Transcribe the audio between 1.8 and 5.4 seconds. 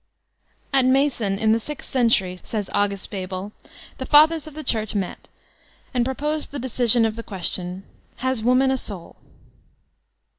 century, says August Bebel, the fathers of the Church met